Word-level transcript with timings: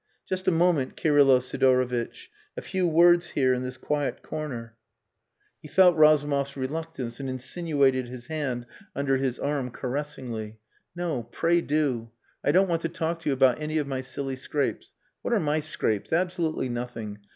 "Just 0.27 0.47
a 0.47 0.51
moment, 0.51 0.97
Kirylo 0.97 1.37
Sidorovitch. 1.39 2.31
A 2.57 2.61
few 2.63 2.87
words 2.87 3.27
here 3.29 3.53
in 3.53 3.61
this 3.61 3.77
quiet 3.77 4.23
corner." 4.23 4.75
He 5.61 5.67
felt 5.67 5.95
Razumov's 5.95 6.57
reluctance, 6.57 7.19
and 7.19 7.29
insinuated 7.29 8.07
his 8.07 8.25
hand 8.25 8.65
under 8.95 9.17
his 9.17 9.37
arm 9.37 9.69
caressingly. 9.69 10.57
"No 10.95 11.21
pray 11.21 11.61
do. 11.61 12.09
I 12.43 12.51
don't 12.51 12.67
want 12.67 12.81
to 12.81 12.89
talk 12.89 13.19
to 13.19 13.29
you 13.29 13.33
about 13.33 13.61
any 13.61 13.77
of 13.77 13.85
my 13.85 14.01
silly 14.01 14.35
scrapes. 14.35 14.95
What 15.21 15.35
are 15.35 15.39
my 15.39 15.59
scrapes? 15.59 16.11
Absolutely 16.11 16.67
nothing. 16.67 17.19